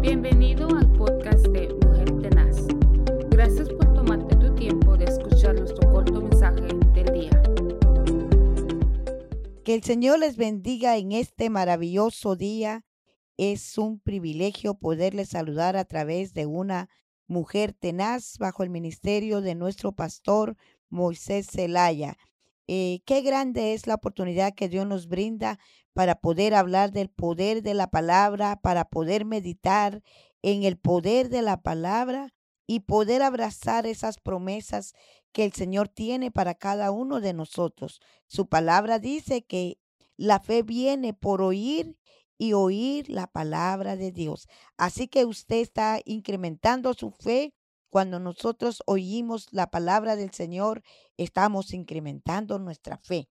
[0.00, 2.66] Bienvenido al podcast de Mujer Tenaz.
[3.28, 7.42] Gracias por tomarte tu tiempo de escuchar nuestro corto mensaje del día.
[9.62, 12.86] Que el Señor les bendiga en este maravilloso día.
[13.36, 16.88] Es un privilegio poderles saludar a través de una
[17.26, 20.56] mujer tenaz bajo el ministerio de nuestro pastor
[20.88, 22.16] Moisés Zelaya.
[22.72, 25.58] Eh, qué grande es la oportunidad que Dios nos brinda
[25.92, 30.04] para poder hablar del poder de la palabra, para poder meditar
[30.40, 32.32] en el poder de la palabra
[32.68, 34.94] y poder abrazar esas promesas
[35.32, 37.98] que el Señor tiene para cada uno de nosotros.
[38.28, 39.80] Su palabra dice que
[40.16, 41.98] la fe viene por oír
[42.38, 44.46] y oír la palabra de Dios.
[44.76, 47.52] Así que usted está incrementando su fe
[47.90, 50.82] cuando nosotros oímos la palabra del Señor,
[51.16, 53.28] estamos incrementando nuestra fe.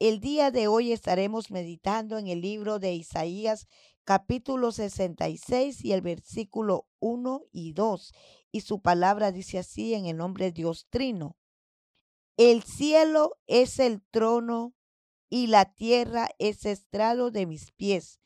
[0.00, 3.68] El día de hoy estaremos meditando en el libro de Isaías
[4.04, 8.12] capítulo 66 y el versículo 1 y 2.
[8.50, 11.36] Y su palabra dice así en el nombre de Dios Trino.
[12.36, 14.74] El cielo es el trono
[15.28, 18.20] y la tierra es estrado de mis pies.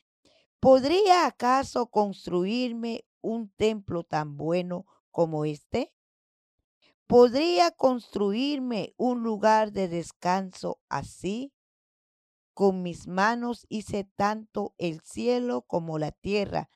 [0.60, 5.94] ¿Podría acaso construirme un templo tan bueno como este?
[7.06, 11.52] ¿Podría construirme un lugar de descanso así?
[12.52, 16.68] Con mis manos hice tanto el cielo como la tierra.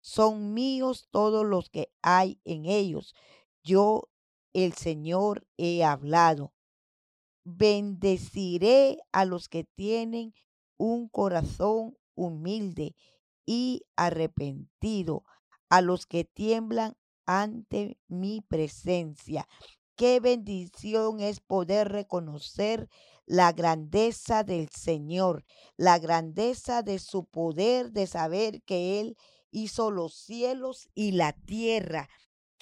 [0.00, 3.14] Son míos todos los que hay en ellos.
[3.62, 4.08] Yo,
[4.54, 6.54] el Señor, he hablado.
[7.44, 10.32] Bendeciré a los que tienen
[10.78, 12.96] un corazón humilde
[13.44, 15.24] y arrepentido,
[15.68, 19.46] a los que tiemblan ante mi presencia.
[19.96, 22.88] Qué bendición es poder reconocer
[23.26, 25.44] la grandeza del Señor,
[25.76, 29.16] la grandeza de su poder, de saber que Él
[29.50, 32.08] hizo los cielos y la tierra.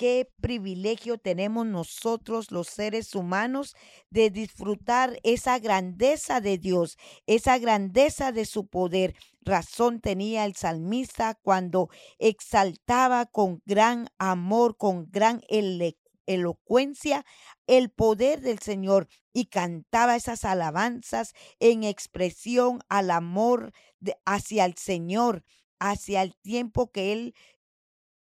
[0.01, 3.77] Qué privilegio tenemos nosotros los seres humanos
[4.09, 6.97] de disfrutar esa grandeza de Dios,
[7.27, 9.15] esa grandeza de su poder.
[9.43, 15.43] Razón tenía el salmista cuando exaltaba con gran amor, con gran
[16.25, 17.27] elocuencia
[17.67, 23.75] el poder del Señor y cantaba esas alabanzas en expresión al amor
[24.25, 25.45] hacia el Señor,
[25.79, 27.35] hacia el tiempo que Él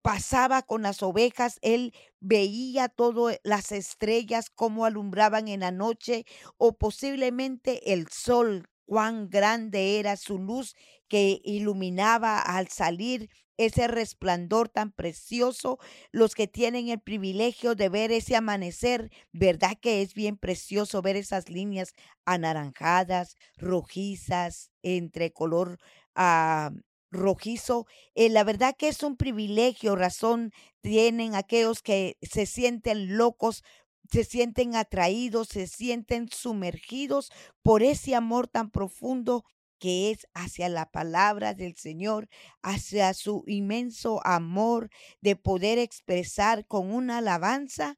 [0.02, 6.26] pasaba con las ovejas, él veía todas las estrellas como alumbraban en la noche
[6.58, 10.76] o posiblemente el sol, cuán grande era su luz
[11.08, 15.80] que iluminaba al salir ese resplandor tan precioso,
[16.14, 21.18] los que tienen el privilegio de ver ese amanecer, ¿verdad que es bien precioso ver
[21.18, 21.94] esas líneas
[22.26, 25.78] anaranjadas, rojizas, entre color
[26.16, 26.72] ah,
[27.12, 27.86] rojizo.
[28.16, 33.64] Eh, la verdad que es un privilegio, razón tienen aquellos que se sienten locos,
[34.12, 37.32] se sienten atraídos, se sienten sumergidos
[37.62, 39.44] por ese amor tan profundo
[39.80, 42.28] que es hacia la palabra del Señor,
[42.62, 44.90] hacia su inmenso amor
[45.22, 47.96] de poder expresar con una alabanza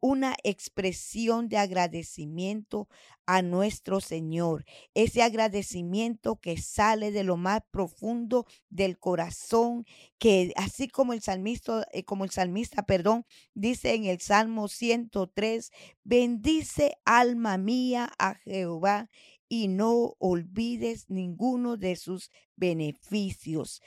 [0.00, 2.88] una expresión de agradecimiento
[3.26, 4.64] a nuestro Señor.
[4.94, 9.84] Ese agradecimiento que sale de lo más profundo del corazón,
[10.18, 13.24] que así como el salmista, eh, como el salmista, perdón,
[13.54, 15.70] dice en el Salmo 103,
[16.02, 19.10] bendice alma mía a Jehová
[19.48, 23.82] y no olvides ninguno de sus beneficios.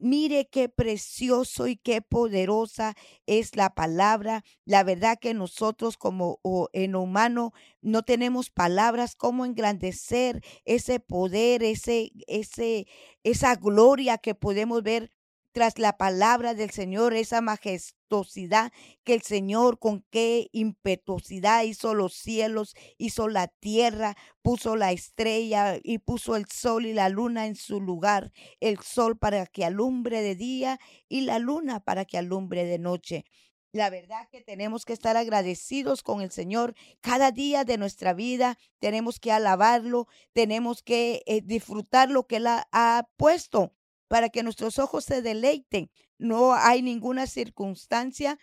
[0.00, 2.94] Mire qué precioso y qué poderosa
[3.26, 4.44] es la palabra.
[4.64, 6.38] La verdad que nosotros como
[6.72, 12.86] en humano no tenemos palabras como engrandecer ese poder, ese, ese,
[13.24, 15.10] esa gloria que podemos ver
[15.58, 18.70] tras la palabra del Señor, esa majestuosidad
[19.02, 25.76] que el Señor con qué impetuosidad hizo los cielos, hizo la tierra, puso la estrella
[25.82, 28.30] y puso el sol y la luna en su lugar,
[28.60, 33.24] el sol para que alumbre de día y la luna para que alumbre de noche.
[33.72, 38.58] La verdad que tenemos que estar agradecidos con el Señor cada día de nuestra vida.
[38.78, 43.74] Tenemos que alabarlo, tenemos que eh, disfrutar lo que Él ha puesto
[44.08, 45.90] para que nuestros ojos se deleiten.
[46.18, 48.38] No hay ninguna circunstancia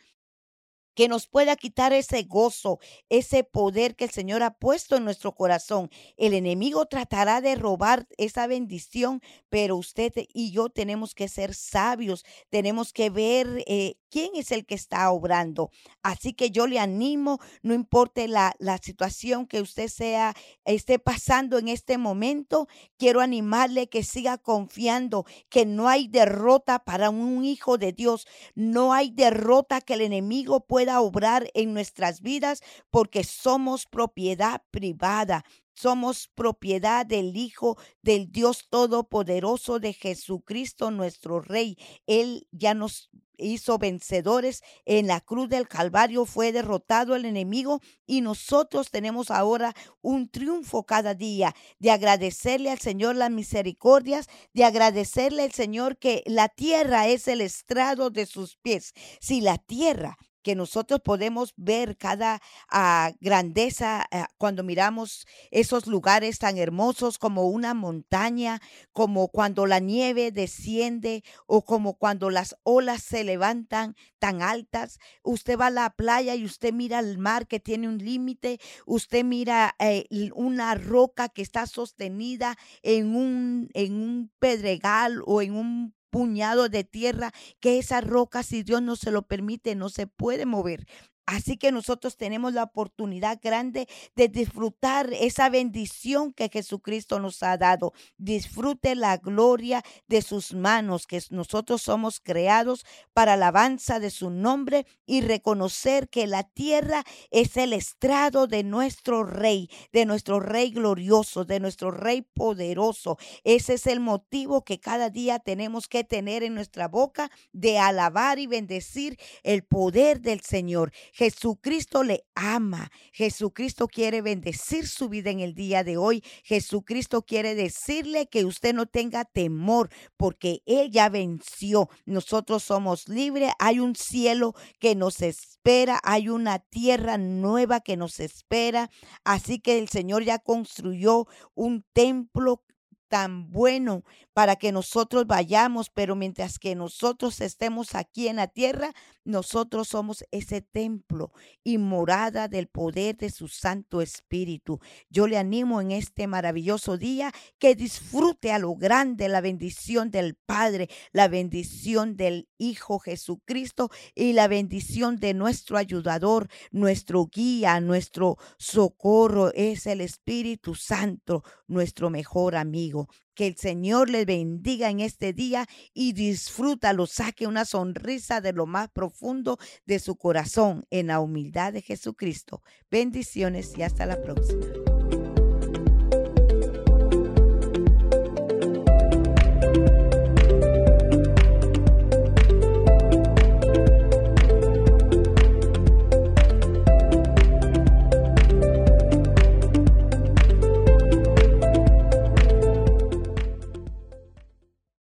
[0.96, 5.36] que nos pueda quitar ese gozo, ese poder que el Señor ha puesto en nuestro
[5.36, 5.90] corazón.
[6.18, 12.26] El enemigo tratará de robar esa bendición, pero usted y yo tenemos que ser sabios,
[12.50, 15.70] tenemos que ver eh, quién es el que está obrando.
[16.02, 20.34] Así que yo le animo, no importe la, la situación que usted sea,
[20.64, 27.10] esté pasando en este momento, quiero animarle que siga confiando que no hay derrota para
[27.10, 32.62] un hijo de Dios, no hay derrota que el enemigo pueda obrar en nuestras vidas
[32.90, 35.44] porque somos propiedad privada.
[35.74, 41.78] Somos propiedad del Hijo del Dios Todopoderoso de Jesucristo nuestro Rey.
[42.08, 48.22] Él ya nos hizo vencedores en la cruz del Calvario, fue derrotado el enemigo y
[48.22, 55.44] nosotros tenemos ahora un triunfo cada día de agradecerle al Señor las misericordias, de agradecerle
[55.44, 58.94] al Señor que la tierra es el estrado de sus pies.
[59.20, 62.40] Si la tierra que nosotros podemos ver cada
[62.70, 68.62] ah, grandeza ah, cuando miramos esos lugares tan hermosos como una montaña,
[68.94, 75.00] como cuando la nieve desciende o como cuando las olas se levantan tan altas.
[75.24, 79.24] Usted va a la playa y usted mira el mar que tiene un límite, usted
[79.24, 80.06] mira eh,
[80.36, 86.86] una roca que está sostenida en un, en un pedregal o en un puñado de
[86.86, 90.88] tierra que esa roca, si Dios no se lo permite, no se puede mover.
[91.26, 97.58] Así que nosotros tenemos la oportunidad grande de disfrutar esa bendición que Jesucristo nos ha
[97.58, 97.94] dado.
[98.18, 104.86] Disfrute la gloria de sus manos, que nosotros somos creados para alabanza de su nombre
[105.06, 111.44] y reconocer que la tierra es el estrado de nuestro rey, de nuestro rey glorioso,
[111.44, 113.18] de nuestro rey poderoso.
[113.44, 118.38] Ese es el motivo que cada día tenemos que tener en nuestra boca de alabar
[118.38, 120.92] y bendecir el poder del Señor.
[121.16, 122.92] Jesucristo le ama.
[123.14, 126.22] Jesucristo quiere bendecir su vida en el día de hoy.
[126.44, 131.88] Jesucristo quiere decirle que usted no tenga temor porque Él ya venció.
[132.06, 133.54] Nosotros somos libres.
[133.60, 136.02] Hay un cielo que nos espera.
[136.04, 138.90] Hay una tierra nueva que nos espera.
[139.24, 142.65] Así que el Señor ya construyó un templo
[143.08, 144.04] tan bueno
[144.34, 148.94] para que nosotros vayamos, pero mientras que nosotros estemos aquí en la tierra,
[149.24, 151.32] nosotros somos ese templo
[151.64, 154.80] y morada del poder de su Santo Espíritu.
[155.10, 160.36] Yo le animo en este maravilloso día que disfrute a lo grande la bendición del
[160.36, 168.38] Padre, la bendición del Hijo Jesucristo y la bendición de nuestro ayudador, nuestro guía, nuestro
[168.58, 172.95] socorro es el Espíritu Santo, nuestro mejor amigo.
[173.34, 178.66] Que el Señor les bendiga en este día y disfrútalo, saque una sonrisa de lo
[178.66, 182.62] más profundo de su corazón en la humildad de Jesucristo.
[182.90, 184.85] Bendiciones y hasta la próxima.